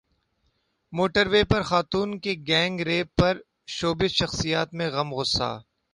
[0.93, 5.49] motor وے پر خاتون کے گینگ ریپ پرشوبز شخصیات میں غم غصہ